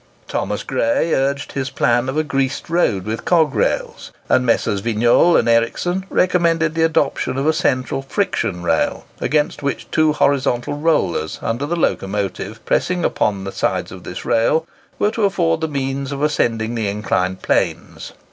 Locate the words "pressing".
12.65-13.05